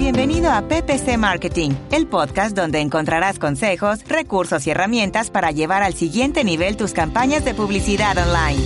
[0.00, 5.92] Bienvenido a PPC Marketing, el podcast donde encontrarás consejos, recursos y herramientas para llevar al
[5.92, 8.64] siguiente nivel tus campañas de publicidad online.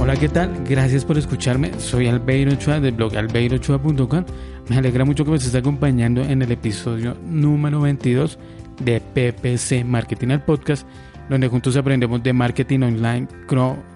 [0.00, 0.64] Hola, ¿qué tal?
[0.66, 1.78] Gracias por escucharme.
[1.78, 4.24] Soy Albeiro Ochoa del blog albeirochoa.com.
[4.70, 8.38] Me alegra mucho que me estés acompañando en el episodio número 22
[8.80, 10.88] de PPC Marketing, el podcast,
[11.28, 13.28] donde juntos aprendemos de marketing online,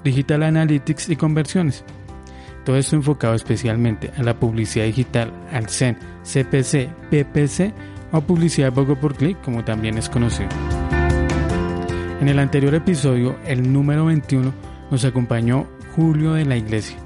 [0.04, 1.82] digital analytics y conversiones.
[2.68, 7.72] Todo esto enfocado especialmente a la publicidad digital, al CEN, CPC, PPC
[8.12, 10.50] o publicidad poco por clic, como también es conocido.
[12.20, 14.52] En el anterior episodio, el número 21,
[14.90, 16.98] nos acompañó Julio de la Iglesia,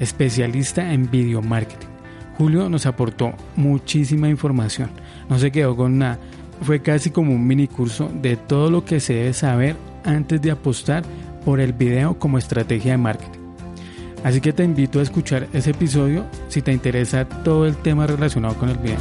[0.00, 1.88] especialista en video marketing.
[2.36, 4.90] Julio nos aportó muchísima información,
[5.30, 6.18] no se quedó con nada,
[6.60, 10.50] fue casi como un mini curso de todo lo que se debe saber antes de
[10.50, 11.04] apostar
[11.42, 13.35] por el video como estrategia de marketing.
[14.26, 18.56] Así que te invito a escuchar ese episodio si te interesa todo el tema relacionado
[18.56, 18.98] con el video.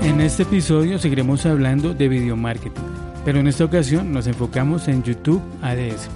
[0.00, 2.80] En este episodio seguiremos hablando de video marketing,
[3.22, 6.08] pero en esta ocasión nos enfocamos en YouTube ADS,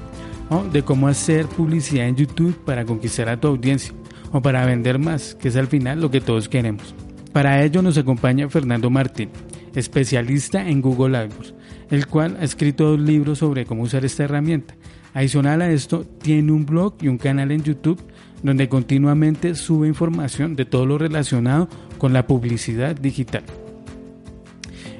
[0.49, 3.93] o de cómo hacer publicidad en YouTube para conquistar a tu audiencia
[4.33, 6.95] o para vender más, que es al final lo que todos queremos.
[7.35, 9.29] Para ello nos acompaña Fernando Martín,
[9.75, 11.53] especialista en Google AdWords,
[11.91, 14.77] el cual ha escrito dos libros sobre cómo usar esta herramienta
[15.19, 18.01] Adicional a esto, tiene un blog y un canal en YouTube
[18.41, 23.43] donde continuamente sube información de todo lo relacionado con la publicidad digital.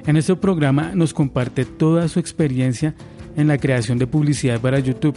[0.09, 2.97] En este programa nos comparte toda su experiencia
[3.37, 5.15] en la creación de publicidad para YouTube.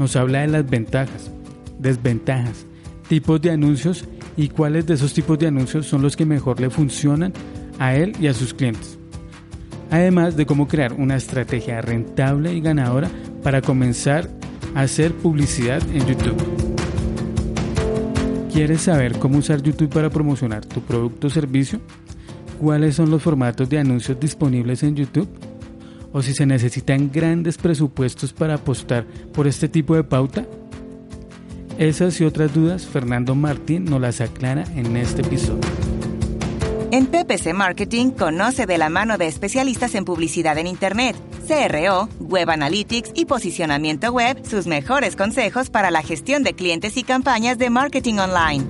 [0.00, 1.30] Nos habla de las ventajas,
[1.78, 2.66] desventajas,
[3.08, 4.04] tipos de anuncios
[4.36, 7.32] y cuáles de esos tipos de anuncios son los que mejor le funcionan
[7.78, 8.98] a él y a sus clientes.
[9.92, 13.08] Además de cómo crear una estrategia rentable y ganadora
[13.44, 14.28] para comenzar
[14.74, 16.42] a hacer publicidad en YouTube.
[18.52, 21.80] ¿Quieres saber cómo usar YouTube para promocionar tu producto o servicio?
[22.58, 25.28] ¿Cuáles son los formatos de anuncios disponibles en YouTube?
[26.12, 30.46] ¿O si se necesitan grandes presupuestos para apostar por este tipo de pauta?
[31.78, 35.83] Esas y otras dudas Fernando Martín nos las aclara en este episodio.
[36.94, 41.16] En PPC Marketing conoce de la mano de especialistas en publicidad en Internet,
[41.48, 47.02] CRO, Web Analytics y posicionamiento web sus mejores consejos para la gestión de clientes y
[47.02, 48.64] campañas de marketing online.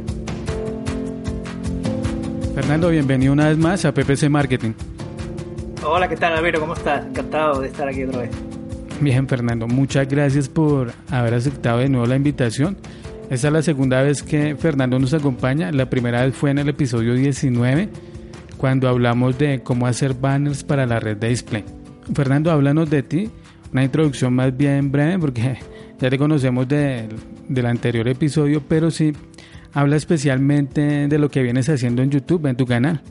[2.54, 4.72] Fernando, bienvenido una vez más a PPC Marketing.
[5.84, 6.60] Hola, ¿qué tal, Alvaro?
[6.60, 7.04] ¿Cómo estás?
[7.04, 8.30] Encantado de estar aquí otra vez.
[9.02, 12.78] Bien, Fernando, muchas gracias por haber aceptado de nuevo la invitación.
[13.28, 15.70] Esta es la segunda vez que Fernando nos acompaña.
[15.72, 18.13] La primera vez fue en el episodio 19
[18.64, 21.66] cuando hablamos de cómo hacer banners para la red de display.
[22.14, 23.30] Fernando, háblanos de ti,
[23.70, 25.58] una introducción más bien breve porque
[25.98, 29.12] ya te conocemos del anterior episodio, pero sí,
[29.74, 33.02] habla especialmente de lo que vienes haciendo en YouTube, en tu canal.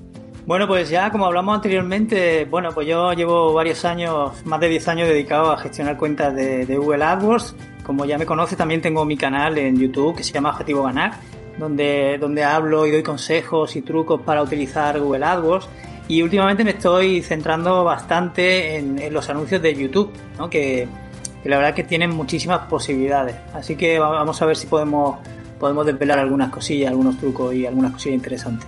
[0.47, 4.87] Bueno, pues ya como hablamos anteriormente, bueno, pues yo llevo varios años, más de 10
[4.87, 7.55] años dedicado a gestionar cuentas de, de Google AdWords.
[7.83, 11.11] Como ya me conoces, también tengo mi canal en YouTube que se llama Objetivo Ganar
[11.57, 15.67] donde, donde hablo y doy consejos y trucos para utilizar Google AdWords.
[16.07, 20.49] Y últimamente me estoy centrando bastante en, los anuncios de YouTube, ¿no?
[20.49, 20.87] que,
[21.45, 23.35] la verdad que tienen muchísimas posibilidades.
[23.53, 25.19] Así que vamos a ver si podemos,
[25.59, 28.67] podemos desvelar algunas cosillas, algunos trucos y algunas cosillas interesantes.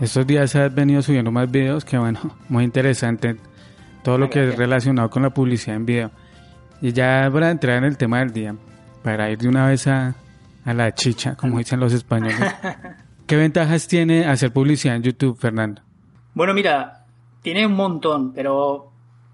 [0.00, 3.36] Estos días has venido subiendo más videos que, bueno, muy interesante.
[4.02, 6.10] Todo lo que es relacionado con la publicidad en video.
[6.80, 8.56] Y ya para entrar en el tema del día,
[9.02, 10.16] para ir de una vez a,
[10.64, 12.38] a la chicha, como dicen los españoles.
[13.26, 15.82] ¿Qué ventajas tiene hacer publicidad en YouTube, Fernando?
[16.34, 17.04] Bueno, mira,
[17.42, 18.92] tiene un montón, pero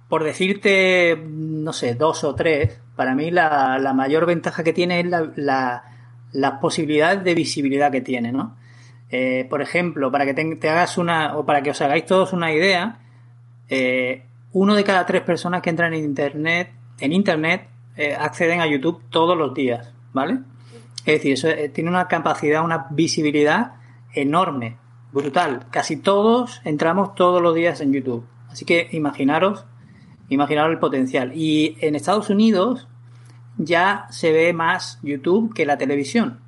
[0.09, 5.07] por decirte, no sé, dos o tres, para mí la, mayor ventaja que tiene es
[5.07, 5.85] la,
[6.33, 8.57] la, posibilidad de visibilidad que tiene, ¿no?
[9.11, 12.53] Eh, por ejemplo, para que te, hagas una, o para que os hagáis todos una
[12.53, 13.01] idea,
[13.69, 18.67] eh, uno de cada tres personas que entran en Internet, en Internet, eh, acceden a
[18.67, 20.41] YouTube todos los días, ¿vale?
[21.09, 23.77] Es decir, eso eh, tiene una capacidad, una visibilidad
[24.13, 24.77] enorme,
[25.11, 25.65] brutal.
[25.71, 28.27] Casi todos entramos todos los días en YouTube.
[28.51, 29.65] Así que imaginaros,
[30.29, 31.33] imaginaros el potencial.
[31.35, 32.89] Y en Estados Unidos
[33.57, 36.41] ya se ve más YouTube que la televisión.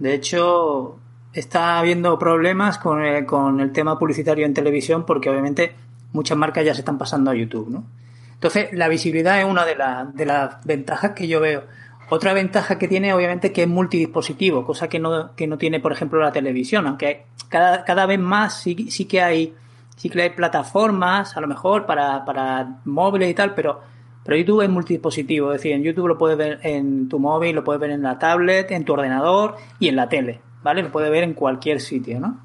[0.00, 0.98] De hecho,
[1.32, 5.76] está habiendo problemas con el, con el tema publicitario en televisión porque obviamente
[6.12, 7.86] muchas marcas ya se están pasando a YouTube, ¿no?
[8.34, 9.76] Entonces, la visibilidad es una de,
[10.14, 11.62] de las ventajas que yo veo.
[12.08, 15.92] Otra ventaja que tiene, obviamente, que es multidispositivo, cosa que no, que no tiene, por
[15.92, 19.54] ejemplo, la televisión, aunque cada, cada vez más sí, sí que hay
[19.96, 23.80] sí que hay plataformas, a lo mejor, para, para móviles y tal, pero,
[24.22, 25.52] pero YouTube es multidispositivo.
[25.52, 28.18] Es decir, en YouTube lo puedes ver en tu móvil, lo puedes ver en la
[28.18, 30.82] tablet, en tu ordenador y en la tele, ¿vale?
[30.82, 32.38] Lo puedes ver en cualquier sitio, ¿no?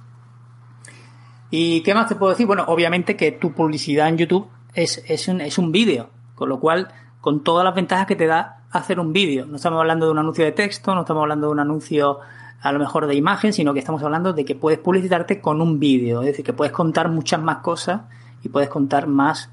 [1.50, 2.48] ¿Y qué más te puedo decir?
[2.48, 6.62] Bueno, obviamente que tu publicidad en YouTube es, es un, es un vídeo, con lo
[6.62, 6.88] cual,
[7.20, 9.46] con todas las ventajas que te da hacer un vídeo.
[9.46, 12.20] No estamos hablando de un anuncio de texto, no estamos hablando de un anuncio
[12.62, 15.80] a lo mejor de imagen, sino que estamos hablando de que puedes publicitarte con un
[15.80, 18.02] vídeo, es decir, que puedes contar muchas más cosas
[18.44, 19.50] y puedes contar más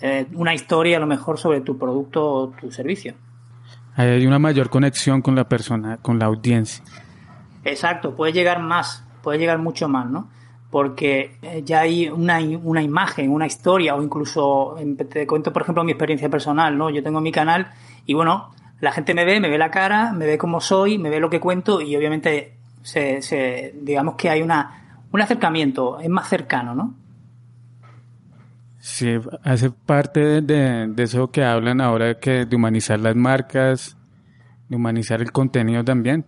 [0.00, 3.14] eh, una historia a lo mejor sobre tu producto o tu servicio.
[3.94, 6.84] Hay una mayor conexión con la persona, con la audiencia.
[7.64, 10.28] Exacto, puede llegar más, puede llegar mucho más, ¿no?
[10.70, 14.76] Porque eh, ya hay una, una imagen, una historia, o incluso,
[15.10, 16.90] te cuento por ejemplo mi experiencia personal, ¿no?
[16.90, 17.68] Yo tengo mi canal
[18.04, 21.10] y bueno, la gente me ve, me ve la cara, me ve cómo soy, me
[21.10, 26.08] ve lo que cuento y obviamente se, se digamos que hay una, un acercamiento, es
[26.08, 26.94] más cercano, ¿no?
[28.78, 33.96] Sí, hace parte de, eso que hablan ahora que de humanizar las marcas,
[34.68, 36.24] de humanizar el contenido también,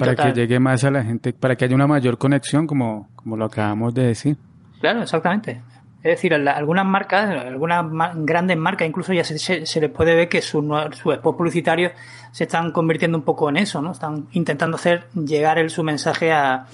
[0.00, 3.36] para que llegue más a la gente, para que haya una mayor conexión, como, como
[3.36, 4.36] lo acabamos de decir.
[4.80, 5.62] Claro, exactamente.
[6.02, 7.84] Es decir, algunas marcas, algunas
[8.16, 11.92] grandes marcas, incluso ya se, les puede ver que sus su spots publicitarios
[12.32, 13.92] se están convirtiendo un poco en eso, ¿no?
[13.92, 16.66] Están intentando hacer llegar el, su mensaje a,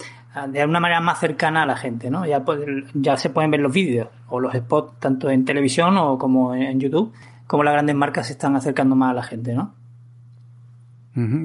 [0.51, 2.25] de alguna manera más cercana a la gente, ¿no?
[2.25, 2.43] Ya,
[2.95, 6.81] ya se pueden ver los vídeos o los spots tanto en televisión o como en
[6.81, 7.13] YouTube,
[7.47, 9.75] como las grandes marcas se están acercando más a la gente, ¿no?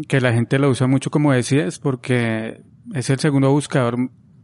[0.08, 2.62] Que la gente lo usa mucho, como decías, porque
[2.94, 3.98] es el segundo buscador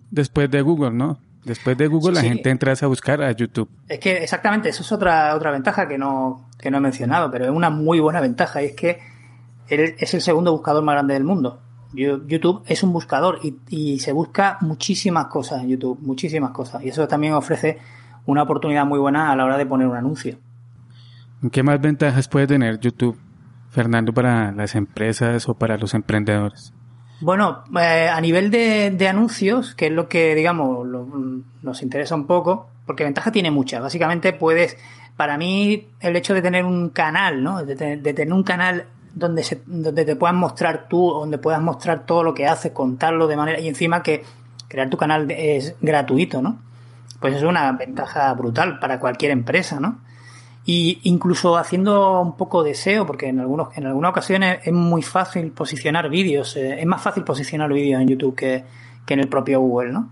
[0.09, 1.19] después de Google, ¿no?
[1.49, 3.67] Después de Google la gente entra a buscar a YouTube.
[3.87, 7.45] Es que exactamente, eso es otra, otra ventaja que no, que no he mencionado, pero
[7.45, 8.99] es una muy buena ventaja y es que
[9.67, 11.59] es el segundo buscador más grande del mundo.
[11.91, 16.83] YouTube es un buscador y, y, se busca muchísimas cosas en YouTube, muchísimas cosas.
[16.83, 17.79] Y eso también ofrece
[18.27, 20.37] una oportunidad muy buena a la hora de poner un anuncio.
[21.51, 23.17] ¿Qué más ventajas puede tener YouTube,
[23.71, 26.73] Fernando, para las empresas o para los emprendedores?
[27.21, 30.88] Bueno, eh, a nivel de, anuncios, que es lo que, digamos,
[31.62, 33.81] nos interesa un poco, porque ventaja tiene muchas.
[33.81, 34.77] Básicamente puedes,
[35.18, 37.66] para mí, el hecho de tener un canal, ¿no?
[37.66, 42.24] De, tener un canal donde, se, donde te puedas mostrar tú, donde puedas mostrar todo
[42.24, 44.24] lo que haces, contarlo de manera, y encima que
[44.69, 46.60] crear tu canal es gratuito, ¿no?
[47.19, 50.00] Pues es una ventaja brutal para cualquier empresa, ¿no?
[50.71, 55.01] Y incluso haciendo un poco de SEO, porque en, algunos, en algunas ocasiones es muy
[55.01, 58.66] fácil posicionar vídeos, eh, es más fácil posicionar vídeos en YouTube que,
[59.07, 60.12] en el propio Google, ¿no?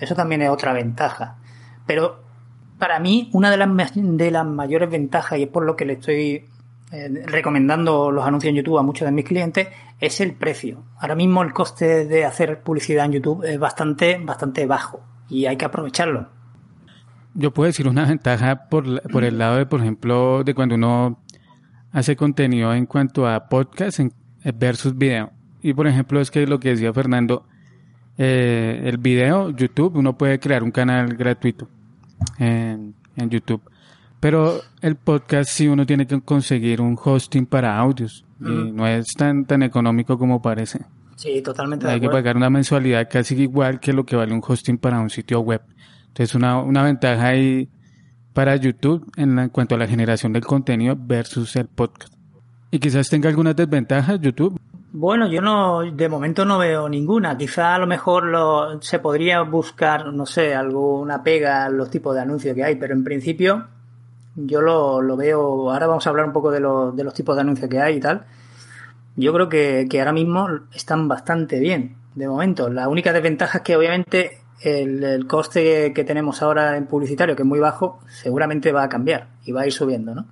[0.00, 1.36] Eso también es otra ventaja.
[1.86, 2.18] Pero
[2.80, 5.92] para mí, una de las, de las mayores ventajas, y es por lo que le
[5.92, 6.48] estoy
[6.90, 9.68] eh, recomendando los anuncios en YouTube a muchos de mis clientes,
[10.00, 10.82] es el precio.
[10.98, 15.56] Ahora mismo el coste de hacer publicidad en YouTube es bastante, bastante bajo y hay
[15.56, 16.41] que aprovecharlo
[17.34, 21.20] yo puedo decir una ventaja por, por el lado de, por ejemplo, de cuando uno
[21.92, 24.00] hace contenido en cuanto a podcast
[24.58, 25.30] versus video.
[25.62, 27.46] Y por ejemplo, es que lo que decía Fernando,
[28.18, 31.68] eh, el video, YouTube, uno puede crear un canal gratuito
[32.38, 33.62] en, en YouTube.
[34.20, 38.24] Pero el podcast sí uno tiene que conseguir un hosting para audios.
[38.40, 40.80] Y no es tan, tan económico como parece.
[41.16, 41.86] Sí, totalmente.
[41.86, 45.10] Hay que pagar una mensualidad casi igual que lo que vale un hosting para un
[45.10, 45.62] sitio web.
[46.12, 47.70] Entonces, una, una ventaja ahí
[48.34, 52.12] para YouTube en, cuanto a la generación del contenido versus el podcast.
[52.70, 54.60] Y quizás tenga algunas desventajas YouTube.
[54.92, 57.38] Bueno, yo no, de momento no veo ninguna.
[57.38, 62.14] Quizá a lo mejor lo, se podría buscar, no sé, alguna pega a los tipos
[62.14, 63.68] de anuncios que hay, pero en principio
[64.36, 65.70] yo lo, lo veo.
[65.70, 68.00] Ahora vamos a hablar un poco de, de los tipos de anuncios que hay y
[68.00, 68.26] tal.
[69.16, 72.68] Yo creo que, que ahora mismo están bastante bien, de momento.
[72.68, 77.48] La única desventaja es que obviamente el, coste que tenemos ahora en publicitario, que es
[77.48, 80.26] muy bajo, seguramente va a cambiar y va a ir subiendo, ¿no?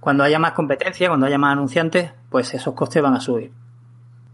[0.00, 3.50] Cuando haya más competencia, cuando haya más anunciantes, pues esos costes van a subir.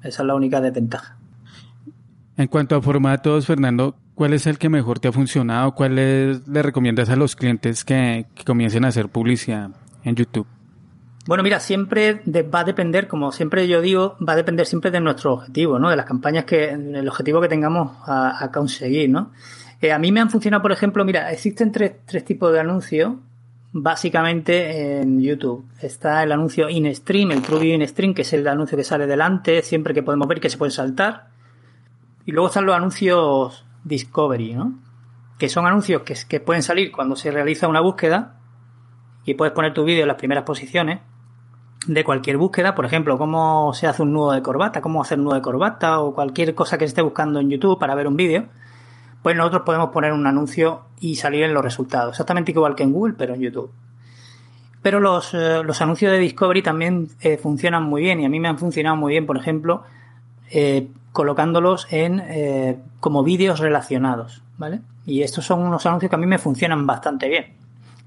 [0.03, 1.17] Esa es la única desventaja.
[2.37, 5.75] En cuanto a formatos, Fernando, ¿cuál es el que mejor te ha funcionado?
[5.75, 9.71] ¿Cuál le recomiendas a los clientes que comiencen a hacer publicidad
[10.05, 10.47] en YouTube?
[11.27, 15.01] Bueno, mira, siempre va a depender, como siempre yo digo, va a depender siempre de
[15.01, 15.89] nuestro objetivo, ¿no?
[15.89, 19.33] De las campañas que, el objetivo que tengamos a, conseguir, ¿no?
[19.81, 23.15] Eh, a mí me han funcionado, por ejemplo, mira, existen tres, tipos de anuncios
[23.73, 25.65] básicamente en YouTube.
[25.81, 28.85] Está el anuncio in stream, el True View in stream, que es el anuncio que
[28.85, 31.29] sale delante, siempre que podemos ver que se puede saltar.
[32.27, 34.79] Y luego están los anuncios Discovery, ¿no?
[35.39, 38.41] Que son anuncios que, que pueden salir cuando se realiza una búsqueda
[39.25, 41.01] y puedes poner tu vídeo en las primeras posiciones
[41.87, 45.25] de cualquier búsqueda, por ejemplo, cómo se hace un nudo de corbata, cómo hacer un
[45.25, 48.47] nudo de corbata o cualquier cosa que esté buscando en YouTube para ver un vídeo,
[49.23, 52.93] pues nosotros podemos poner un anuncio y salir en los resultados, exactamente igual que en
[52.93, 53.71] Google, pero en YouTube.
[54.83, 58.39] Pero los, eh, los anuncios de Discovery también eh, funcionan muy bien y a mí
[58.39, 59.83] me han funcionado muy bien, por ejemplo,
[60.51, 64.81] eh, colocándolos en como vídeos relacionados, ¿vale?
[65.07, 67.55] Y estos son unos anuncios que a mí me funcionan bastante bien.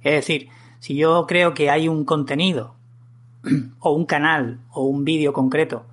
[0.04, 2.77] Es decir, si yo creo que hay un contenido
[3.80, 5.86] o un canal o un vídeo concreto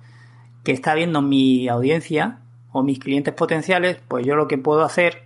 [0.63, 2.39] que está viendo mi audiencia
[2.71, 5.23] o mis clientes potenciales, pues yo lo que puedo hacer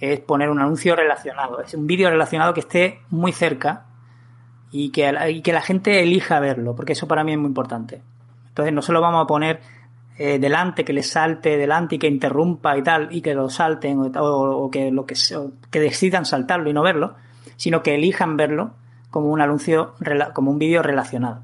[0.00, 3.86] es poner un anuncio relacionado, es un vídeo relacionado que esté muy cerca
[4.70, 8.02] y que, que la gente elija verlo, porque eso para mí es muy importante.
[8.48, 9.60] Entonces no se lo vamos a poner
[10.18, 14.12] eh, delante, que le salte delante y que interrumpa y tal, y que lo salten
[14.16, 15.14] o, que lo que,
[15.70, 17.14] que decidan saltarlo y no verlo,
[17.56, 18.72] sino que elijan verlo
[19.10, 19.94] como un anuncio,
[20.34, 21.42] como un vídeo relacionado.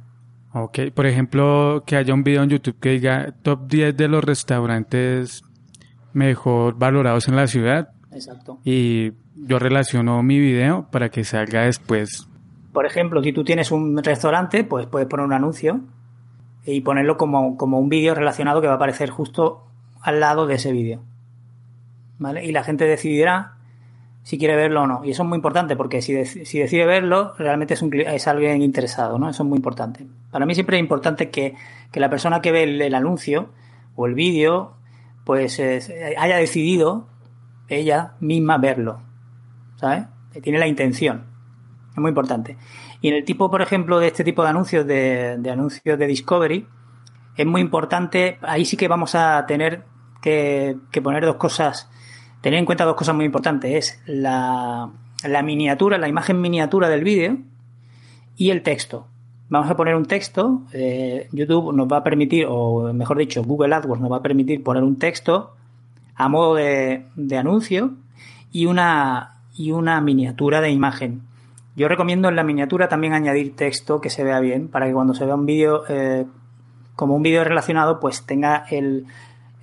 [0.57, 4.23] Ok, por ejemplo, que haya un video en YouTube que diga top 10 de los
[4.23, 5.43] restaurantes
[6.13, 7.89] mejor valorados en la ciudad.
[8.13, 8.61] Exacto.
[8.65, 12.29] Y yo relaciono mi video para que salga después.
[12.73, 15.81] Por ejemplo, si tú tienes un restaurante, pues puedes poner un anuncio
[16.65, 19.65] y ponerlo como, como un vídeo relacionado que va a aparecer justo
[20.03, 21.03] al lado de ese vídeo.
[22.21, 22.45] ¿Vale?
[22.45, 23.54] Y la gente decidirá
[24.25, 25.05] si quiere verlo o no.
[25.05, 28.63] Y eso es muy importante porque si, si decide verlo, realmente es, un, es alguien
[28.63, 29.29] interesado, ¿no?
[29.29, 30.07] Eso es muy importante.
[30.31, 31.55] Para mí siempre es importante que,
[31.93, 33.51] la persona que ve el, anuncio
[33.95, 34.73] o el vídeo,
[35.25, 37.07] pues haya decidido
[37.69, 39.03] ella misma verlo,
[39.77, 40.07] ¿sabes?
[40.43, 41.27] Tiene la intención.
[41.93, 42.57] Es muy importante.
[43.03, 46.67] Y en el tipo, por ejemplo, de este tipo de anuncios, de, anuncios de Discovery,
[47.37, 49.85] es muy importante, ahí sí que vamos a tener
[50.23, 51.91] que, que poner dos cosas
[52.45, 53.75] tener en cuenta dos cosas muy importantes.
[53.75, 54.91] Es la,
[55.43, 57.39] miniatura, la imagen miniatura del vídeo
[58.37, 59.07] y el texto.
[59.49, 60.61] Vamos a poner un texto.
[60.75, 64.63] Eh, YouTube nos va a permitir, o mejor dicho, Google AdWords nos va a permitir
[64.63, 65.55] poner un texto
[66.17, 67.93] a modo de, anuncio
[68.53, 71.23] y una, y una miniatura de imagen.
[71.77, 75.15] Yo recomiendo en la miniatura también añadir texto que se vea bien para que cuando
[75.15, 76.27] se vea un vídeo eh,
[76.95, 79.07] como un vídeo relacionado, pues tenga el,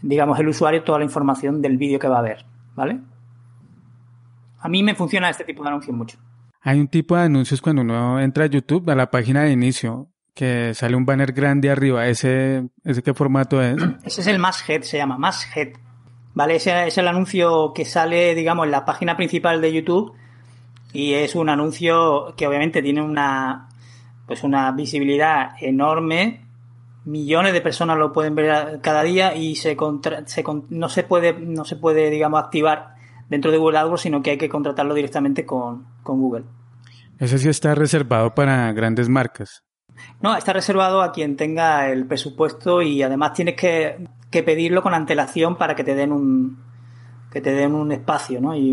[0.01, 2.50] digamos, el usuario toda la información del vídeo que va a ver.
[2.75, 2.99] ¿Vale?
[4.59, 6.17] A mí me funciona este tipo de anuncios mucho.
[6.61, 10.09] Hay un tipo de anuncios cuando uno entra a YouTube, a la página de inicio,
[10.35, 12.07] que sale un banner grande arriba.
[12.07, 13.77] ¿Ese, ese qué formato es?
[14.03, 15.69] Ese es el Masthead, se llama Masthead.
[16.33, 16.55] ¿Vale?
[16.55, 20.13] Ese es el anuncio que sale, digamos, en la página principal de YouTube
[20.93, 23.69] y es un anuncio que obviamente tiene una,
[24.25, 26.45] pues una visibilidad enorme
[27.05, 29.75] millones de personas lo pueden ver cada día y se,
[30.69, 32.95] no se puede no se puede digamos activar
[33.29, 36.43] dentro de Google AdWords sino que hay que contratarlo directamente con, Google.
[37.17, 39.63] Ese sí está reservado para grandes marcas.
[40.21, 45.57] No está reservado a quien tenga el presupuesto y además tienes que, pedirlo con antelación
[45.57, 46.71] para que te den un
[47.31, 48.55] que te den un espacio ¿no?
[48.55, 48.71] y,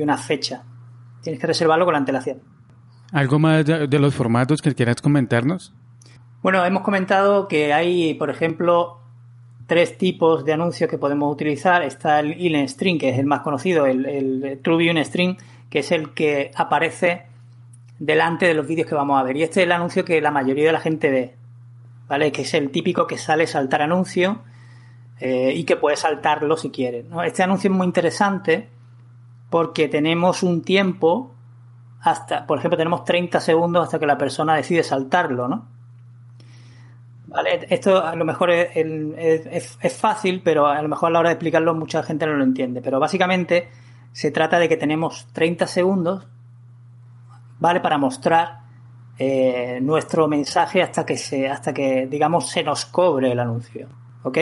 [0.00, 0.62] una fecha.
[1.22, 2.42] Tienes que reservarlo con antelación.
[3.12, 5.72] Algo más de los formatos que quieras comentarnos
[6.44, 8.98] bueno, hemos comentado que hay, por ejemplo,
[9.66, 11.82] tres tipos de anuncios que podemos utilizar.
[11.82, 15.38] Está el in string, que es el más conocido, el, el True String,
[15.70, 17.22] que es el que aparece
[17.98, 19.38] delante de los vídeos que vamos a ver.
[19.38, 21.34] Y este es el anuncio que la mayoría de la gente ve,
[22.08, 22.30] ¿vale?
[22.30, 24.42] Que es el típico que sale saltar anuncio
[25.20, 27.06] eh, y que puede saltarlo si quiere.
[27.24, 28.68] Este anuncio es muy interesante
[29.48, 31.32] porque tenemos un tiempo
[32.02, 35.72] hasta, por ejemplo, tenemos 30 segundos hasta que la persona decide saltarlo, ¿no?
[37.68, 41.74] Esto a lo mejor es, fácil, pero a lo mejor a la hora de explicarlo
[41.74, 42.80] mucha gente no lo entiende.
[42.80, 43.68] Pero básicamente
[44.12, 46.26] se trata de que tenemos 30 segundos,
[47.58, 47.80] ¿vale?
[47.80, 48.60] Para mostrar
[49.18, 53.88] eh, nuestro mensaje hasta que se, hasta que, digamos, se nos cobre el anuncio.
[54.22, 54.38] ¿Ok?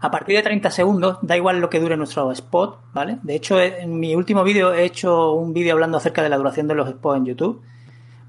[0.00, 3.18] A partir de 30 segundos, da igual lo que dure nuestro spot, ¿vale?
[3.22, 6.68] De hecho, en mi último vídeo he hecho un vídeo hablando acerca de la duración
[6.68, 7.62] de los spots en YouTube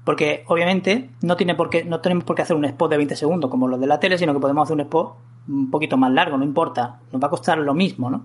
[0.08, 3.14] porque obviamente no, tiene por qué, no tenemos por qué hacer un spot de 20
[3.14, 5.16] segundos como los de la tele, sino que podemos hacer un spot
[5.48, 8.24] un poquito más largo, no importa, nos va a costar lo mismo, ¿no?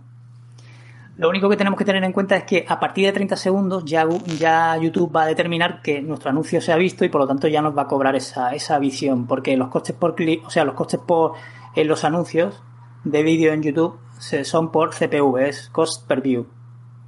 [1.17, 3.83] Lo único que tenemos que tener en cuenta es que a partir de 30 segundos
[3.83, 4.07] ya,
[4.39, 7.49] ya YouTube va a determinar que nuestro anuncio se ha visto y por lo tanto
[7.49, 10.63] ya nos va a cobrar esa, esa visión, porque los costes por clic, o sea,
[10.63, 11.33] los costes por
[11.75, 12.63] los anuncios
[13.03, 16.47] de vídeo en YouTube son por CPV, es cost per view.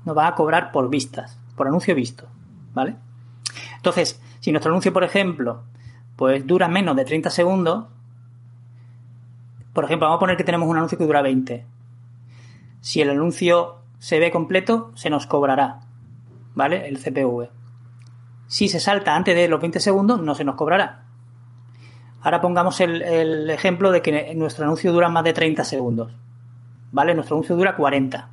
[0.03, 2.27] Nos va a cobrar por vistas, por anuncio visto,
[2.73, 2.97] ¿vale?
[3.77, 5.63] Entonces, si nuestro anuncio, por ejemplo,
[6.15, 7.87] pues dura menos de 30 segundos,
[9.73, 11.65] por ejemplo, vamos a poner que tenemos un anuncio que dura 20.
[12.79, 15.79] Si el anuncio se ve completo, se nos cobrará,
[16.53, 16.87] ¿vale?
[16.87, 17.49] El CPV.
[18.45, 21.05] Si se salta antes de los 20 segundos, no se nos cobrará.
[22.21, 26.13] Ahora pongamos el, ejemplo de que nuestro anuncio dura más de 30 segundos.
[26.91, 27.15] ¿Vale?
[27.15, 28.29] Nuestro anuncio dura 40.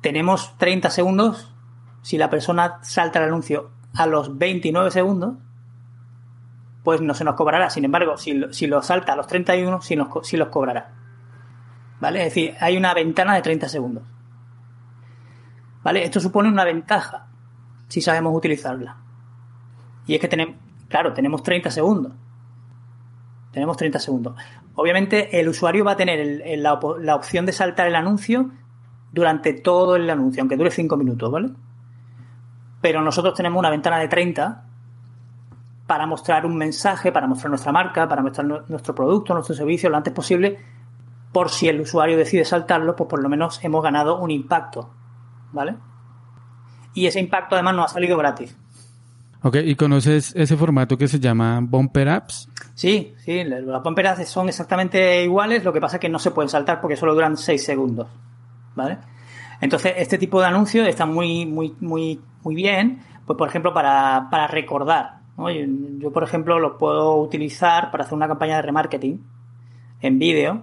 [0.00, 1.54] Tenemos 30 segundos.
[2.00, 5.34] Si la persona salta el anuncio a los 29 segundos,
[6.84, 7.68] pues no se nos cobrará.
[7.70, 10.94] Sin embargo, si, lo salta a los 31, sí, nos, sí los cobrará.
[12.00, 12.20] ¿Vale?
[12.20, 14.04] Es decir, hay una ventana de 30 segundos.
[15.82, 16.04] ¿Vale?
[16.04, 17.26] Esto supone una ventaja
[17.88, 18.96] si sabemos utilizarla.
[20.06, 20.56] Y es que tenemos,
[20.88, 22.12] Claro, tenemos 30 segundos.
[23.52, 24.36] Tenemos 30 segundos.
[24.74, 26.74] Obviamente el usuario va a tener la,
[27.14, 28.50] opción de saltar el anuncio
[29.12, 31.50] durante todo el anuncio, aunque dure 5 minutos, ¿vale?
[32.80, 34.64] Pero nosotros tenemos una ventana de 30
[35.86, 39.96] para mostrar un mensaje, para mostrar nuestra marca, para mostrar nuestro producto, nuestro servicio lo
[39.96, 40.58] antes posible,
[41.32, 44.90] por si el usuario decide saltarlo, pues por lo menos hemos ganado un impacto,
[45.52, 45.76] ¿vale?
[46.94, 48.56] Y ese impacto además nos ha salido gratis.
[49.42, 52.48] Ok, ¿y conoces ese formato que se llama Bumper Apps?
[52.74, 56.32] Sí, sí, las Bumper Apps son exactamente iguales, lo que pasa es que no se
[56.32, 58.08] pueden saltar porque solo duran 6 segundos,
[58.74, 58.98] ¿vale?
[59.60, 64.46] Entonces, este tipo de anuncios está muy, muy, muy, muy bien, pues por ejemplo, para,
[64.48, 65.18] recordar.
[65.98, 69.24] Yo, por ejemplo, lo puedo utilizar para hacer una campaña de remarketing
[70.00, 70.62] en vídeo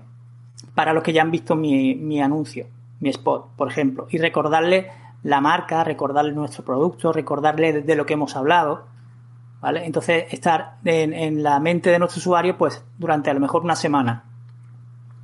[0.74, 2.68] para los que ya han visto mi, mi anuncio,
[3.00, 4.90] mi spot, por ejemplo, y recordarle
[5.26, 8.86] la marca, recordarle nuestro producto, recordarle de lo que hemos hablado,
[9.60, 9.84] ¿vale?
[9.84, 14.24] Entonces, estar en, la mente de nuestro usuario, pues, durante a lo mejor una semana.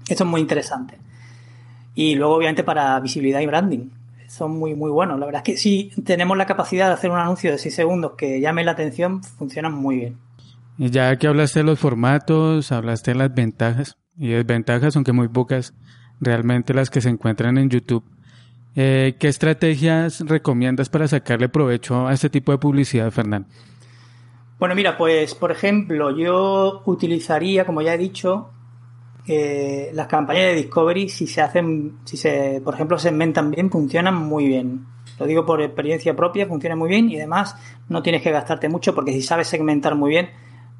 [0.09, 0.97] Esto es muy interesante.
[1.95, 3.89] Y luego, obviamente, para visibilidad y branding.
[4.27, 5.19] Son muy, muy buenos.
[5.19, 8.13] La verdad es que si tenemos la capacidad de hacer un anuncio de 6 segundos
[8.17, 10.17] que llame la atención, funcionan muy bien.
[10.77, 15.27] Y ya que hablaste de los formatos, hablaste de las ventajas y desventajas, aunque muy
[15.27, 15.73] pocas,
[16.19, 18.03] realmente las que se encuentran en YouTube.
[18.75, 23.49] Eh, ¿Qué estrategias recomiendas para sacarle provecho a este tipo de publicidad, Fernando?
[24.59, 28.51] Bueno, mira, pues por ejemplo, yo utilizaría, como ya he dicho,
[29.33, 34.15] eh, las campañas de Discovery, si se hacen, si se, por ejemplo, segmentan bien, funcionan
[34.15, 34.85] muy bien.
[35.19, 37.55] Lo digo por experiencia propia, funciona muy bien y además
[37.89, 40.29] no tienes que gastarte mucho porque si sabes segmentar muy bien,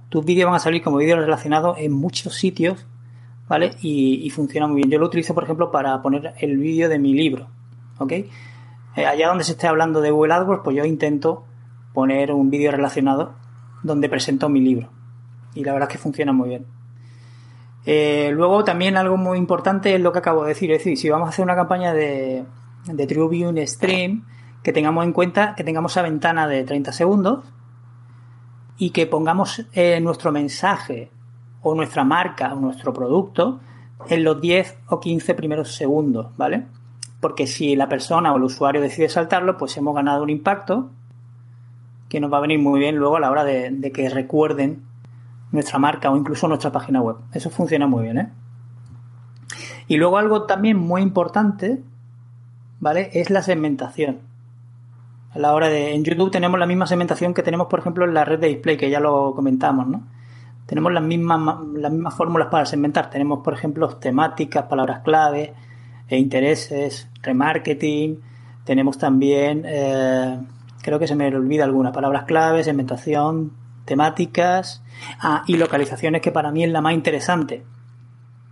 [0.10, 2.86] tus vídeos van a salir como vídeos relacionados en muchos sitios,
[3.48, 3.72] ¿vale?
[3.82, 4.90] Y, y funciona muy bien.
[4.90, 7.48] Yo lo utilizo, por ejemplo, para poner el vídeo de mi libro
[8.02, 8.12] ¿ok?
[8.12, 11.46] Eh, allá donde se esté hablando de Google AdWords, pues yo intento
[11.94, 13.36] poner un vídeo relacionado
[13.84, 14.90] donde presento mi libro.
[15.54, 16.66] Y la verdad es que funciona muy bien.
[17.86, 21.10] Eh, luego también algo muy importante es lo que acabo de decir, es decir, si
[21.10, 22.46] vamos a hacer una campaña de,
[22.86, 24.26] de TrueView Stream,
[24.63, 27.46] que tengamos en cuenta que tengamos esa ventana de 30 segundos
[28.78, 31.10] y que pongamos eh, nuestro mensaje
[31.62, 33.60] o nuestra marca o nuestro producto
[34.10, 36.65] en los 10 o 15 primeros segundos, ¿vale?
[37.22, 40.89] porque si la persona o el usuario decide saltarlo, pues hemos ganado un impacto
[42.10, 44.82] que nos va a venir muy bien luego a la hora de, que recuerden
[45.52, 47.18] nuestra marca o incluso nuestra página web.
[47.34, 48.30] Eso funciona muy bien, ¿eh?
[49.88, 51.82] Y luego algo también muy importante,
[52.80, 53.10] ¿vale?
[53.14, 54.20] Es la segmentación.
[55.34, 55.94] A la hora de.
[55.94, 58.78] En YouTube tenemos la misma segmentación que tenemos, por ejemplo, en la red de display,
[58.78, 60.04] que ya lo comentamos, ¿no?
[60.66, 63.10] Tenemos las mismas, las mismas fórmulas para segmentar.
[63.10, 65.54] Tenemos, por ejemplo, temáticas, palabras clave,
[66.12, 68.20] e intereses, remarketing,
[68.66, 70.40] tenemos también, eh,
[70.82, 73.54] creo que se me olvida alguna, palabras claves, segmentación,
[73.91, 74.82] temáticas
[75.19, 77.63] ah, y localizaciones que para mí es la más interesante.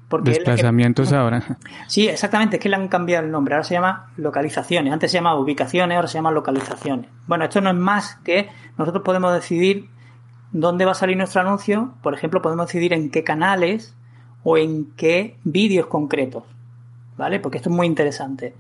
[0.10, 1.58] Porque Desplazamientos ahora.
[1.88, 5.18] Sí, exactamente, es que le han cambiado el nombre, ahora se llama localizaciones, antes se
[5.18, 7.10] llamaba ubicaciones, ahora se llama localizaciones.
[7.26, 9.88] Bueno, esto no es más que nosotros podemos decidir
[10.52, 13.96] dónde va a salir nuestro anuncio, por ejemplo, podemos decidir en qué canales
[14.44, 16.44] o en qué vídeos concretos.
[17.16, 17.40] ¿vale?
[17.40, 18.56] Porque esto es muy interesante.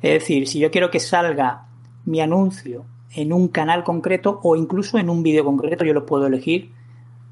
[0.00, 1.66] Es decir, si yo quiero que salga
[2.04, 2.84] mi anuncio
[3.14, 6.72] en un canal concreto o incluso en un vídeo concreto, yo lo puedo elegir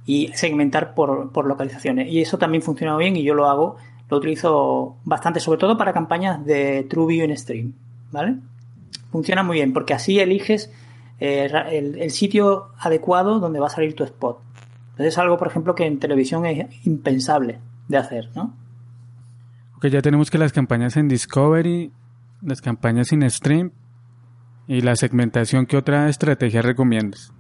[0.07, 2.09] y segmentar por, localizaciones.
[2.09, 3.77] Y eso también funciona bien y yo lo hago,
[4.09, 7.73] lo utilizo bastante, sobre todo para campañas de TrueView en Stream,
[8.11, 8.37] ¿vale?
[9.11, 10.73] Funciona muy bien porque así eliges
[11.21, 14.41] eh, el, sitio adecuado donde va a salir tu spot.
[14.91, 18.55] Entonces es algo, por ejemplo, que en televisión es impensable de hacer, ¿no?
[19.83, 21.91] ya tenemos que las campañas en Discovery,
[22.41, 23.73] las campañas en Stream
[24.67, 27.33] y la segmentación, ¿qué otra estrategia recomiendas?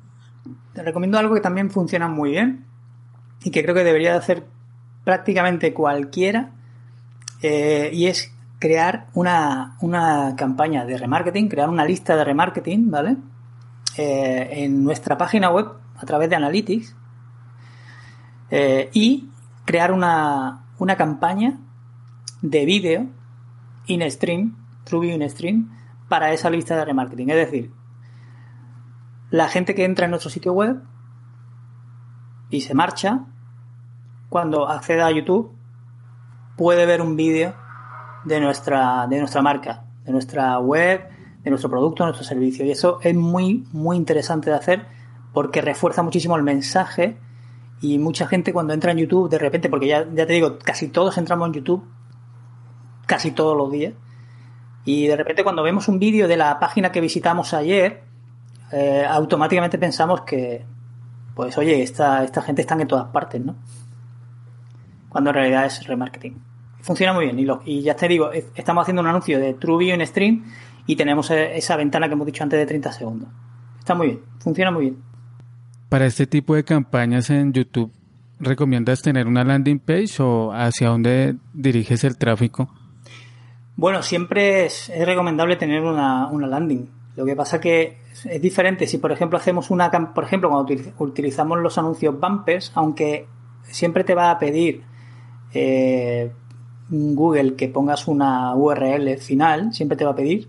[0.72, 2.64] Te recomiendo algo que también funciona muy bien
[3.44, 4.44] y que creo que debería hacer
[5.04, 6.50] prácticamente cualquiera
[7.42, 13.16] eh, y es crear una, una, campaña de remarketing, crear una lista de remarketing, ¿vale?
[13.96, 16.96] eh, en nuestra página web a través de Analytics
[18.50, 19.28] eh, y
[19.64, 21.58] crear una, una campaña
[22.40, 23.06] de vídeo
[23.86, 25.70] in stream, TrueView in stream,
[26.12, 27.30] para esa lista de remarketing.
[27.30, 27.72] Es decir,
[29.30, 30.82] la gente que entra en nuestro sitio web
[32.50, 33.24] y se marcha,
[34.28, 35.56] cuando acceda a YouTube,
[36.58, 37.54] puede ver un vídeo
[38.26, 41.08] de nuestra, de nuestra marca, de nuestra web,
[41.42, 42.66] de nuestro producto, de nuestro servicio.
[42.66, 44.86] Y eso es muy, muy interesante de hacer
[45.32, 47.16] porque refuerza muchísimo el mensaje
[47.80, 50.88] y mucha gente cuando entra en YouTube de repente, porque ya, ya te digo, casi
[50.88, 51.82] todos entramos en YouTube,
[53.06, 53.94] casi todos los días,
[54.84, 58.02] y de repente cuando vemos un vídeo de la página que visitamos ayer,
[58.72, 60.64] eh, automáticamente pensamos que,
[61.34, 63.56] pues oye, esta, esta gente está en todas partes, ¿no?
[65.08, 66.42] Cuando en realidad es remarketing.
[66.80, 67.60] Funciona muy bien.
[67.64, 70.44] Y, ya te digo, estamos haciendo un anuncio de TrueView en stream
[70.86, 73.28] y tenemos e, esa ventana que hemos dicho antes de 30 segundos.
[73.78, 74.96] Está muy bien, funciona muy bien.
[75.88, 77.92] Para este tipo de campañas en YouTube,
[78.40, 82.68] ¿recomiendas tener una landing page o hacia dónde diriges el tráfico?
[83.76, 86.88] Bueno, siempre es, recomendable tener una, landing.
[87.16, 91.58] Lo que pasa que es diferente si, por ejemplo, hacemos una, por ejemplo, cuando utilizamos
[91.58, 93.26] los anuncios bumpers, aunque
[93.64, 94.82] siempre te va a pedir
[95.52, 96.32] eh,
[96.88, 100.48] Google que pongas una URL final, siempre te va a pedir,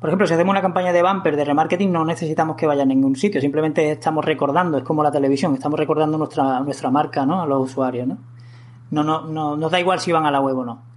[0.00, 2.86] por ejemplo, si hacemos una campaña de bumper de remarketing, no necesitamos que vaya a
[2.86, 7.42] ningún sitio, simplemente estamos recordando, es como la televisión, estamos recordando nuestra, nuestra marca ¿no?
[7.42, 8.06] a los usuarios.
[8.06, 8.18] ¿no?
[8.92, 10.87] No, no, no, nos da igual si van a la web o no.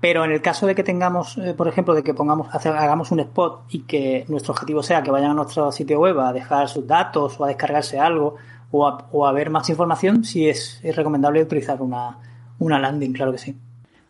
[0.00, 3.20] Pero en el caso de que tengamos, eh, por ejemplo, de que pongamos, hagamos un
[3.20, 6.86] spot y que nuestro objetivo sea que vayan a nuestro sitio web a dejar sus
[6.86, 8.36] datos o a descargarse algo
[8.70, 12.18] o a, o a ver más información, sí es, es recomendable utilizar una,
[12.58, 13.56] una landing, claro que sí.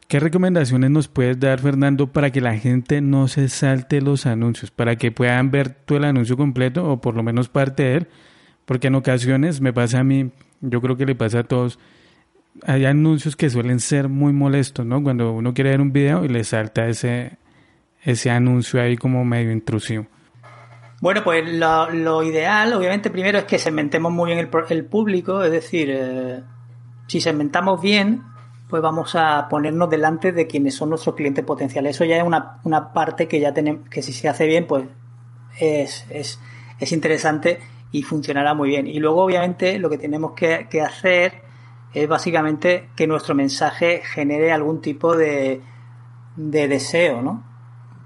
[0.09, 4.71] ¿Qué recomendaciones nos puedes dar, Fernando, para que la gente no se salte los anuncios,
[4.71, 8.09] para que puedan ver todo el anuncio completo o por lo menos parte de él?
[8.67, 11.81] Porque en ocasiones me pasa a mí, yo creo que le pasa a todos,
[12.65, 15.03] hay anuncios que suelen ser muy molestos, ¿no?
[15.03, 17.39] Cuando uno quiere ver un video y le salta ese,
[18.03, 20.07] ese anuncio ahí como medio intrusivo.
[21.01, 25.91] Bueno, pues lo, ideal, obviamente, primero es que segmentemos muy bien el, público, es decir,
[25.93, 26.43] eh,
[27.07, 28.23] si segmentamos bien,
[28.69, 31.97] pues vamos a ponernos delante de quienes son nuestros clientes potenciales.
[31.97, 34.85] Eso ya es una, parte que ya tenemos, que si se hace bien, pues
[35.61, 36.41] es, es,
[36.81, 37.61] es, interesante
[37.93, 38.87] y funcionará muy bien.
[38.87, 41.43] Y luego, obviamente, lo que tenemos que, hacer
[41.97, 45.63] es básicamente que nuestro mensaje genere algún tipo de,
[46.37, 47.43] de deseo, ¿no?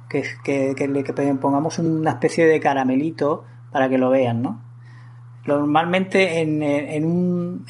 [0.08, 4.60] Que, que, que, que pongamos una especie de caramelito para que lo vean, ¿no?
[5.44, 7.64] Normalmente en, en un,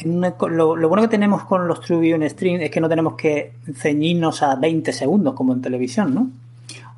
[0.51, 4.57] lo, bueno que tenemos con los en stream es que no tenemos que ceñirnos a
[4.57, 6.31] 20 segundos como en televisión, ¿no?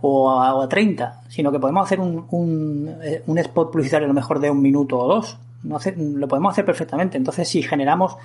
[0.01, 4.15] O a, 30, sino que podemos hacer un, un, eh, un, spot publicitario a lo
[4.15, 5.39] mejor de un minuto o dos.
[5.63, 7.17] Lo podemos hacer perfectamente.
[7.17, 8.17] Entonces, si generamos,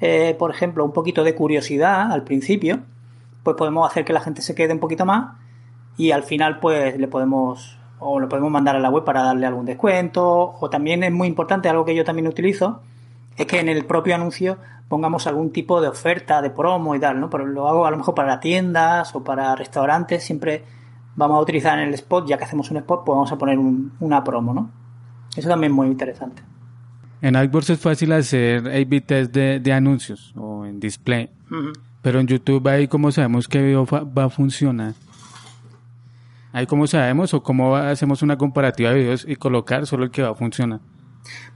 [0.00, 2.80] eh, por ejemplo, un poquito de curiosidad al principio,
[3.42, 5.36] pues podemos hacer que la gente se quede un poquito más
[5.96, 9.46] y al final, pues le podemos o lo podemos mandar a la web para darle
[9.46, 12.82] algún descuento, o también es muy importante, algo que yo también utilizo,
[13.36, 17.18] es que en el propio anuncio pongamos algún tipo de oferta, de promo y tal,
[17.20, 17.30] ¿no?
[17.30, 20.64] Pero lo hago a lo mejor para tiendas o para restaurantes, siempre
[21.16, 23.58] vamos a utilizar en el spot, ya que hacemos un spot, pues vamos a poner
[23.58, 24.70] una promo, ¿no?
[25.34, 26.42] Eso también es muy interesante.
[27.22, 31.30] En AdWords es fácil hacer A-B test de, anuncios o en display,
[32.02, 34.94] pero en YouTube ahí como sabemos que va a funcionar.
[36.52, 40.22] Ahí cómo sabemos o cómo hacemos una comparativa de videos y colocar solo el que
[40.22, 40.80] va a funcionar.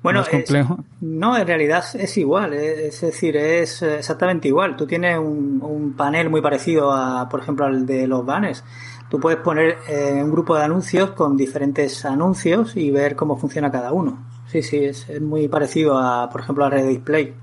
[0.02, 0.84] Bueno, ¿Es complejo?
[1.00, 4.76] no, en realidad es igual, es decir, es exactamente igual.
[4.76, 8.64] Tú tienes un, panel muy parecido a, por ejemplo, al de los banners.
[9.08, 13.70] Tú puedes poner eh, un grupo de anuncios con diferentes anuncios y ver cómo funciona
[13.70, 14.29] cada uno.
[14.50, 17.34] Sí, sí, es, muy parecido a, por ejemplo, a Red Display.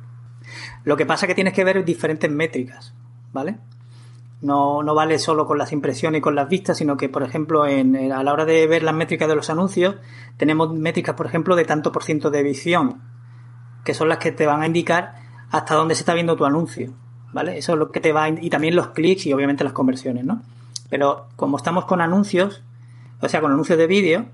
[0.83, 2.93] Lo que pasa es que tienes que ver diferentes métricas,
[3.31, 3.59] ¿vale?
[4.41, 7.65] No, no vale solo con las impresiones y con las vistas, sino que, por ejemplo,
[7.65, 9.95] en, a la hora de ver las métricas de los anuncios,
[10.35, 13.01] tenemos métricas, por ejemplo, de tanto por ciento de visión,
[13.85, 15.15] que son las que te van a indicar
[15.49, 16.91] hasta dónde se está viendo tu anuncio,
[17.31, 17.57] ¿vale?
[17.57, 20.25] Eso es lo que te va a, y también los clics y obviamente las conversiones,
[20.25, 20.41] ¿no?
[20.89, 22.63] Pero como estamos con anuncios,
[23.21, 24.25] o sea, con anuncios de vídeo,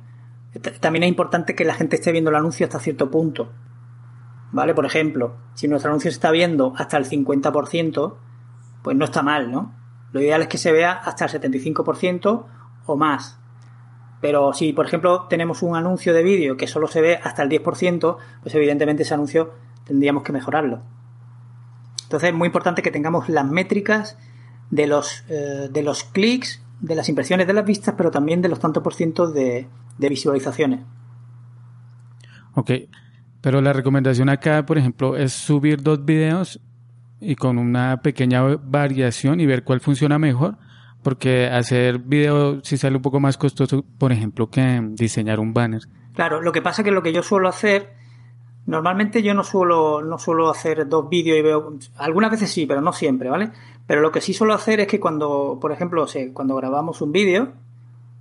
[0.79, 3.51] también es importante que la gente esté viendo el anuncio hasta cierto punto,
[4.51, 4.73] ¿vale?
[4.73, 8.15] Por ejemplo, si nuestro anuncio se está viendo hasta el 50%,
[8.83, 9.73] pues no está mal, ¿no?
[10.11, 12.45] Lo ideal es que se vea hasta el 75%
[12.85, 13.39] o más.
[14.21, 17.49] Pero si, por ejemplo, tenemos un anuncio de vídeo que solo se ve hasta el
[17.49, 19.53] 10%, pues evidentemente ese anuncio
[19.85, 20.81] tendríamos que mejorarlo.
[22.03, 24.17] Entonces es muy importante que tengamos las métricas
[24.69, 28.49] de los, eh, de los clics, de las impresiones de las vistas, pero también de
[28.49, 30.81] los tantos por ciento de, de visualizaciones.
[32.55, 32.71] Ok,
[33.41, 36.61] pero la recomendación acá, por ejemplo, es subir dos videos
[37.19, 40.57] y con una pequeña variación y ver cuál funciona mejor,
[41.01, 45.81] porque hacer video sí sale un poco más costoso, por ejemplo, que diseñar un banner.
[46.13, 47.93] Claro, lo que pasa es que lo que yo suelo hacer,
[48.65, 52.81] normalmente yo no suelo, no suelo hacer dos vídeos y veo, algunas veces sí, pero
[52.81, 53.51] no siempre, ¿vale?
[53.87, 57.53] Pero lo que sí suelo hacer es que cuando, por ejemplo, cuando grabamos un vídeo,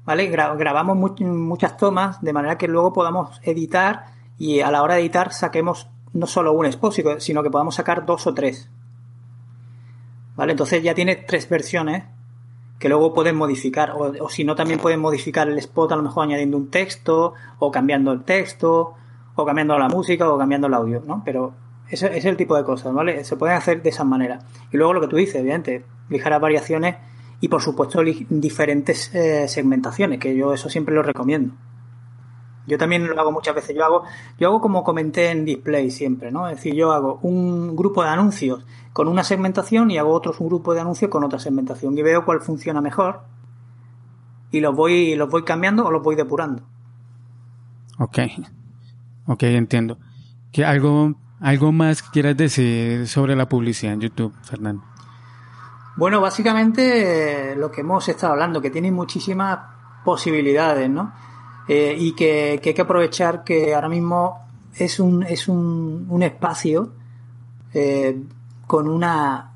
[0.04, 0.26] ¿vale?
[0.26, 4.06] grabamos muchas tomas de manera que luego podamos editar
[4.38, 8.04] y a la hora de editar saquemos no solo un expositor, sino que podamos sacar
[8.04, 8.68] dos o tres.
[10.34, 10.52] ¿Vale?
[10.52, 12.04] Entonces ya tiene tres versiones
[12.78, 13.92] que luego pueden modificar.
[13.96, 17.70] O, si no, también pueden modificar el spot, a lo mejor añadiendo un texto, o
[17.70, 18.94] cambiando el texto,
[19.34, 21.22] o cambiando la música, o cambiando el audio, ¿no?
[21.24, 21.54] Pero
[21.88, 23.24] ese, es el tipo de cosas, ¿vale?
[23.24, 24.40] Se pueden hacer de esa manera.
[24.70, 26.96] Y luego lo que tú dices, evidente, ligeras variaciones
[27.40, 31.54] y por supuesto diferentes eh, segmentaciones, que yo eso siempre lo recomiendo.
[32.66, 33.74] Yo también lo hago muchas veces.
[33.74, 34.04] Yo hago,
[34.38, 36.48] yo hago como comenté en display siempre, ¿no?
[36.48, 40.48] Es decir, yo hago un grupo de anuncios con una segmentación y hago otros un
[40.48, 43.22] grupo de anuncios con otra segmentación y veo cuál funciona mejor
[44.52, 46.62] y los voy, los voy cambiando o los voy depurando.
[47.98, 48.18] Ok,
[49.32, 49.98] ok, entiendo.
[50.52, 54.84] ¿Qué, algo, ¿Algo más que quieras decir sobre la publicidad en YouTube, Fernando?
[55.96, 59.58] Bueno, básicamente eh, lo que hemos estado hablando, que tiene muchísimas
[60.04, 61.12] posibilidades, ¿no?
[61.68, 66.92] Eh, y que, hay que aprovechar que ahora mismo es un, es un, un espacio
[67.74, 68.22] eh,
[68.66, 69.46] con unas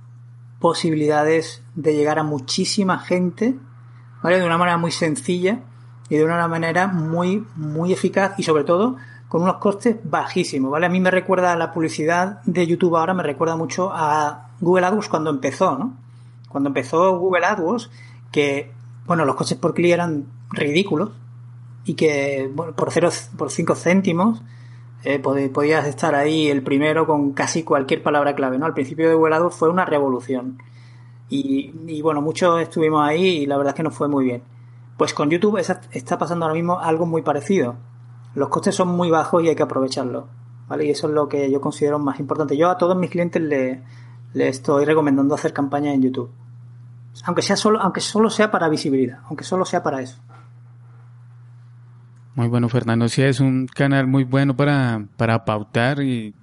[0.58, 3.54] posibilidades de llegar a muchísima gente,
[4.22, 4.38] ¿vale?
[4.38, 5.60] De una manera muy sencilla
[6.08, 8.96] y de una manera muy, muy eficaz y sobre todo
[9.36, 10.86] con unos costes bajísimos, ¿vale?
[10.86, 15.10] A mí me recuerda la publicidad de YouTube ahora, me recuerda mucho a Google AdWords
[15.10, 15.92] cuando empezó, ¿no?
[16.48, 17.90] Cuando empezó Google AdWords,
[18.32, 18.72] que,
[19.04, 21.10] bueno, los costes por clic eran ridículos,
[21.84, 24.40] y que bueno, por cero, por 5 céntimos
[25.04, 28.64] eh, podías estar ahí el primero con casi cualquier palabra clave, ¿no?
[28.64, 30.62] Al principio de Google fue una revolución.
[31.28, 34.42] Y, bueno, muchos estuvimos ahí y la verdad es que no fue muy bien.
[34.96, 37.76] Pues con YouTube está pasando ahora mismo algo muy parecido.
[38.36, 40.28] Los costes son muy bajos y hay que aprovecharlo.
[40.68, 40.84] ¿Vale?
[40.84, 42.56] Y eso es lo que yo considero más importante.
[42.56, 43.82] Yo a todos mis clientes le,
[44.34, 46.30] le estoy recomendando hacer campañas en YouTube.
[47.24, 50.18] Aunque sea solo, aunque solo sea para visibilidad, aunque solo sea para eso.
[52.34, 53.08] Muy bueno, Fernando.
[53.08, 56.34] Sí, es un canal muy bueno para, para pautar y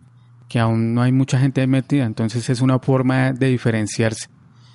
[0.49, 2.05] que aún no hay mucha gente metida.
[2.05, 4.29] Entonces es una forma de diferenciarse.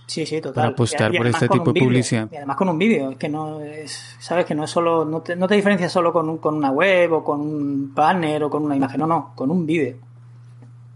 [0.09, 0.55] Sí, sí, total.
[0.55, 2.29] Para apostar por este tipo de publicidad.
[2.33, 5.37] Y además con un vídeo, que no es, sabes que no es solo, no te,
[5.37, 8.75] no te diferencias solo con, con una web o con un banner o con una
[8.75, 9.99] imagen, no, no, con un vídeo.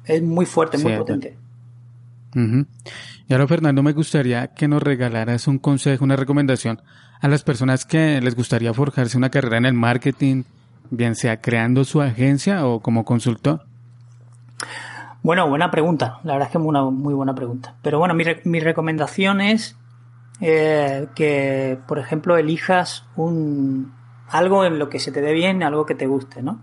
[0.07, 1.37] Es muy fuerte, muy potente.
[2.35, 6.81] Y ahora, Fernando, me gustaría que nos regalaras un consejo, una recomendación
[7.21, 10.45] a las personas que les gustaría forjarse una carrera en el marketing,
[10.91, 13.67] bien sea creando su agencia o como consultor?
[15.23, 16.19] Bueno, buena pregunta.
[16.25, 17.77] La verdad es que es una muy buena pregunta.
[17.83, 19.77] Pero bueno, mi, mi recomendación es
[20.41, 23.93] eh, que, por ejemplo, elijas un
[24.29, 26.63] algo en lo que se te dé bien, algo que te guste, ¿no?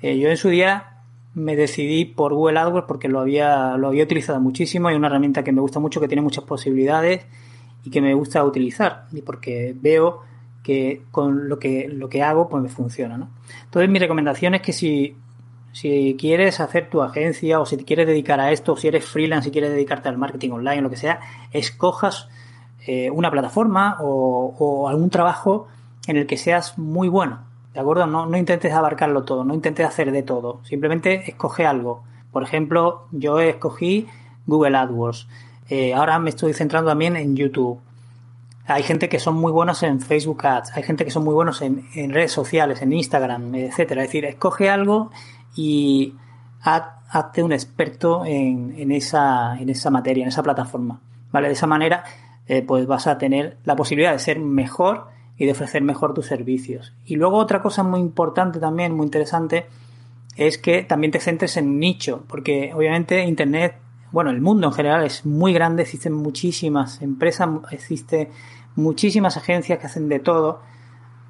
[0.00, 1.02] Eh, yo en su día
[1.34, 4.88] me decidí por Google AdWords porque lo había, lo había utilizado muchísimo.
[4.88, 7.26] Hay una herramienta que me gusta mucho, que tiene muchas posibilidades
[7.84, 10.22] y que me gusta utilizar y porque veo
[10.62, 13.18] que con lo que, lo que hago pues me funciona.
[13.18, 13.30] ¿no?
[13.64, 15.16] Entonces mi recomendación es que si,
[15.74, 19.04] si quieres hacer tu agencia o si te quieres dedicar a esto, o si eres
[19.04, 21.18] freelance y quieres dedicarte al marketing online lo que sea,
[21.50, 22.28] escojas
[22.86, 25.66] eh, una plataforma o, algún trabajo
[26.06, 27.40] en el que seas muy bueno.
[27.72, 28.06] ¿De acuerdo?
[28.06, 30.60] No, no intentes abarcarlo todo, no intentes hacer de todo.
[30.62, 32.04] Simplemente escoge algo.
[32.30, 34.06] Por ejemplo, yo escogí
[34.46, 35.26] Google AdWords.
[35.70, 37.80] Eh, ahora me estoy centrando también en YouTube.
[38.66, 41.60] Hay gente que son muy buenos en Facebook Ads, hay gente que son muy buenos
[41.62, 44.02] en, redes sociales, en Instagram, etcétera.
[44.02, 45.10] Es decir, escoge algo
[45.54, 46.14] y
[46.60, 49.56] hazte un experto en, esa,
[49.90, 51.00] materia, en esa plataforma.
[51.30, 51.48] ¿Vale?
[51.48, 52.04] De esa manera,
[52.46, 56.26] eh, pues vas a tener la posibilidad de ser mejor y de ofrecer mejor tus
[56.26, 56.92] servicios.
[57.04, 59.66] Y luego otra cosa muy importante también, muy interesante,
[60.36, 63.76] es que también te centres en nicho, porque obviamente Internet
[64.14, 68.28] bueno, el mundo en general es muy grande, existen muchísimas empresas, existen
[68.76, 70.60] muchísimas agencias que hacen de todo,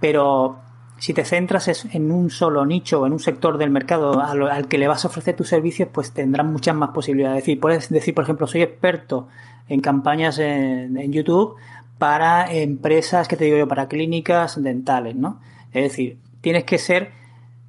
[0.00, 0.58] pero
[1.04, 4.78] si te centras en un solo nicho o en un sector del mercado al, que
[4.78, 7.40] le vas a ofrecer tus servicios, pues tendrás muchas más posibilidades.
[7.40, 9.28] Es decir, puedes decir, por ejemplo, soy experto
[9.68, 11.56] en campañas en, YouTube
[11.98, 15.42] para empresas, que te digo yo, para clínicas dentales, ¿no?
[15.74, 17.10] Es decir, tienes que ser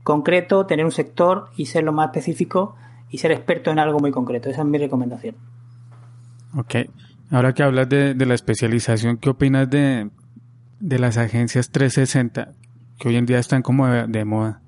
[0.03, 2.77] concreto, tener un sector y ser lo más específico
[3.09, 4.49] y ser experto en algo muy concreto.
[4.49, 5.35] Esa es mi recomendación.
[6.55, 6.75] Ok.
[7.31, 10.09] Ahora que hablas de, la especialización, ¿qué opinas de,
[10.79, 12.53] las agencias 360
[12.97, 14.61] que hoy en día están como de, moda?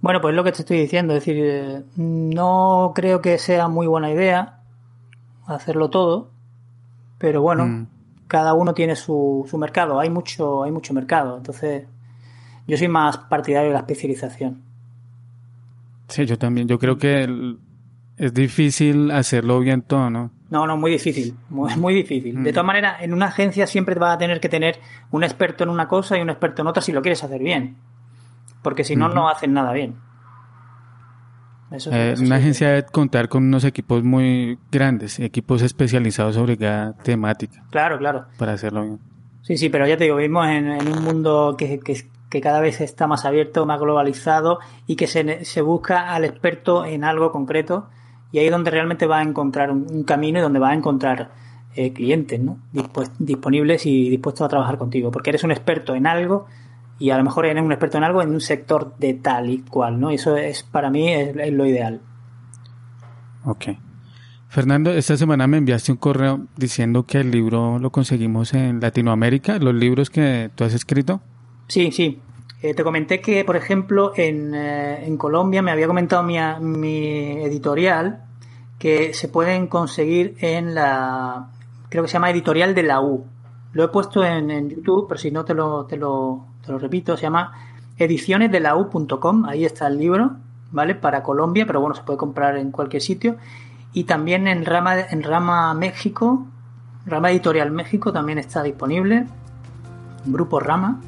[0.00, 3.86] Bueno, pues lo que te estoy diciendo, es decir, eh, no creo que sea muy
[3.86, 4.60] buena idea
[5.46, 6.30] hacerlo todo,
[7.18, 7.86] pero bueno, mm.
[8.28, 11.86] cada uno tiene su, su mercado, hay mucho, hay mucho mercado, entonces
[12.66, 14.62] yo soy más partidario de la especialización.
[16.08, 17.56] Sí, yo también, yo creo que
[18.16, 20.30] es difícil hacerlo bien todo, ¿no?
[20.50, 22.42] No, no, muy difícil, muy, muy difícil.
[22.42, 22.54] De mm.
[22.54, 24.78] todas maneras, en una agencia siempre vas a tener que tener
[25.10, 27.76] un experto en una cosa y un experto en otra si lo quieres hacer bien.
[28.62, 29.96] Porque si no, no hacen nada bien.
[31.70, 37.62] Eh, una agencia debe contar con unos equipos muy grandes, equipos especializados sobre cada temática.
[37.70, 38.24] Claro, claro.
[38.38, 38.98] Para hacerlo bien.
[39.42, 43.06] Sí, sí, pero ya te digo, vivimos en, un mundo que, que, cada vez está
[43.06, 47.88] más abierto, más globalizado y que se, se busca al experto en algo concreto
[48.32, 51.30] y ahí es donde realmente va a encontrar un, camino y donde va a encontrar
[51.74, 52.58] eh, clientes ¿no?
[53.18, 56.46] disponibles y dispuestos a trabajar contigo, porque eres un experto en algo
[56.98, 59.58] y a lo mejor eres un experto en algo en un sector de tal y
[59.58, 60.10] cual, ¿no?
[60.10, 62.00] Y eso es para mí es, lo ideal.
[63.44, 63.66] Ok.
[64.48, 69.58] Fernando, esta semana me enviaste un correo diciendo que el libro lo conseguimos en Latinoamérica,
[69.58, 71.20] los libros que tú has escrito.
[71.68, 72.20] Sí, sí.
[72.60, 78.24] Eh, te comenté que, por ejemplo, en, eh, Colombia me había comentado mi, editorial
[78.78, 81.50] que se pueden conseguir en la,
[81.88, 83.26] creo que se llama editorial de la U.
[83.72, 87.16] Lo he puesto en, YouTube, pero si no te lo, te lo, te lo repito,
[87.16, 87.52] se llama
[87.96, 90.32] edicionesdelau.com, ahí está el libro,
[90.72, 90.96] ¿vale?
[90.96, 93.36] Para Colombia, pero bueno, se puede comprar en cualquier sitio.
[93.92, 96.46] Y también en Rama, en Rama México,
[97.06, 99.26] Rama Editorial México también está disponible,
[100.26, 101.00] Grupo Rama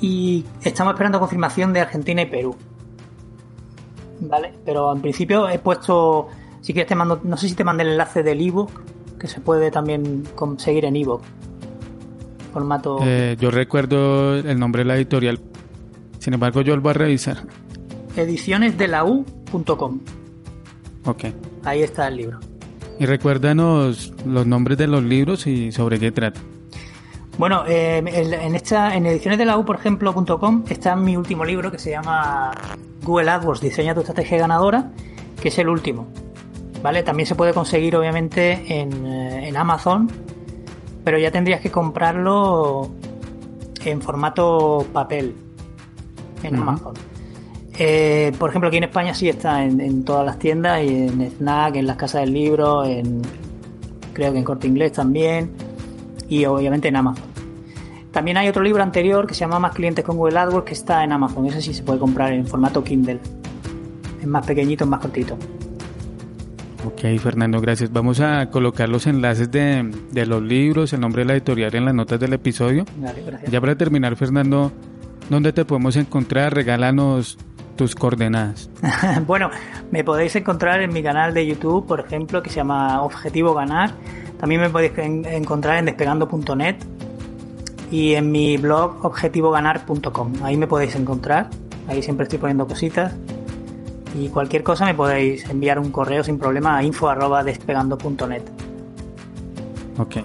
[0.00, 2.56] y estamos esperando confirmación de Argentina y Perú.
[4.20, 4.52] ¿Vale?
[4.64, 6.28] Pero en principio he puesto,
[6.60, 8.70] si quieres te mando, no sé si te mandé el enlace del ebook,
[9.18, 11.22] que se puede también conseguir en ebook.
[12.52, 12.98] Formato...
[13.02, 15.40] Eh, yo recuerdo el nombre de la editorial,
[16.18, 17.44] sin embargo yo lo voy a revisar.
[18.16, 20.00] Edicionesdelau.com
[21.04, 21.24] Ok.
[21.64, 22.40] Ahí está el libro.
[22.98, 26.40] Y recuérdanos los nombres de los libros y sobre qué trata.
[27.36, 31.70] Bueno, eh, en esta, en ediciones de la U, por ejemplo.com, está mi último libro
[31.70, 32.52] que se llama
[33.02, 34.92] Google AdWords, diseña tu estrategia ganadora,
[35.40, 36.06] que es el último.
[36.80, 37.02] ¿Vale?
[37.02, 40.08] También se puede conseguir, obviamente, en, eh, Amazon,
[41.02, 42.90] pero ya tendrías que comprarlo
[43.84, 45.34] en formato papel
[46.42, 46.94] en Amazon.
[47.76, 51.32] Eh, por ejemplo, aquí en España sí está en, en, todas las tiendas, y en
[51.38, 53.22] Snack, en las casas del libro, en
[54.12, 55.50] creo que en Corte Inglés también
[56.28, 57.24] y obviamente en Amazon.
[58.14, 61.02] También hay otro libro anterior que se llama Más clientes con Google AdWords que está
[61.02, 61.46] en Amazon.
[61.46, 63.18] Ese sí se puede comprar en formato Kindle.
[64.20, 65.36] Es más pequeñito, es más cortito.
[66.86, 67.92] Ok, Fernando, gracias.
[67.92, 71.86] Vamos a colocar los enlaces de, de los libros, el nombre de la editorial en
[71.86, 72.84] las notas del episodio.
[73.50, 74.70] Ya para terminar, Fernando,
[75.28, 76.54] ¿dónde te podemos encontrar?
[76.54, 77.36] Regálanos
[77.74, 78.70] tus coordenadas.
[79.26, 79.50] bueno,
[79.90, 83.92] me podéis encontrar en mi canal de YouTube, por ejemplo, que se llama Objetivo Ganar
[84.44, 86.76] también me podéis encontrar en despegando.net
[87.90, 90.34] y en mi blog objetivoganar.com.
[90.42, 91.48] Ahí me podéis encontrar.
[91.88, 93.14] Ahí siempre estoy poniendo cositas.
[94.14, 98.42] Y cualquier cosa me podéis enviar un correo sin problema a info.despegando.net.
[99.96, 100.16] Ok.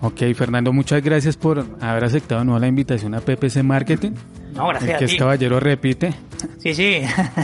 [0.00, 4.10] Ok, Fernando, muchas gracias por haber aceptado la invitación a PPC Marketing.
[4.56, 6.14] No, gracias El que es caballero repite.
[6.58, 7.02] Sí, sí.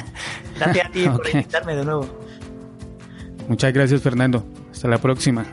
[0.59, 2.09] gracias a ti por invitarme de nuevo.
[3.47, 4.45] Muchas gracias, Fernando.
[4.81, 5.45] Hasta la próxima.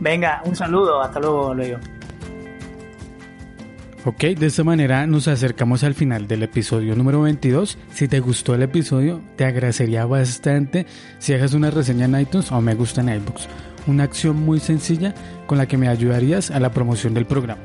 [0.00, 1.02] Venga, un saludo.
[1.02, 1.78] Hasta luego, luego.
[4.06, 7.76] Ok, de esta manera nos acercamos al final del episodio número 22.
[7.92, 10.86] Si te gustó el episodio, te agradecería bastante
[11.18, 13.46] si hagas una reseña en iTunes o me gusta en iBooks.
[13.88, 15.12] Una acción muy sencilla
[15.46, 17.60] con la que me ayudarías a la promoción del programa.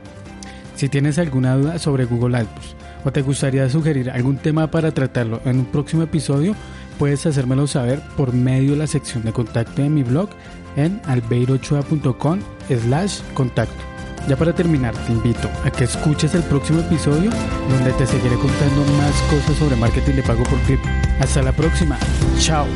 [0.76, 5.40] Si tienes alguna duda sobre Google AdWords o te gustaría sugerir algún tema para tratarlo
[5.46, 6.54] en un próximo episodio,
[7.00, 10.30] puedes hacérmelo saber por medio de la sección de contacto de mi blog
[10.78, 13.84] en albeirochua.com slash contacto.
[14.28, 17.32] Ya para terminar, te invito a que escuches el próximo episodio
[17.70, 20.80] donde te seguiré contando más cosas sobre marketing de pago por clip.
[21.20, 21.98] Hasta la próxima.
[22.40, 22.68] Chao.